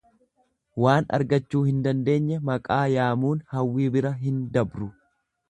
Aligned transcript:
Waan 0.83 1.05
argachuu 1.17 1.61
hin 1.67 1.83
dandeenye 1.87 2.39
maqaa 2.51 2.81
yaamuun 2.95 3.45
hawwii 3.53 3.93
bira 3.99 4.15
hin 4.25 4.43
dabru. 4.59 4.91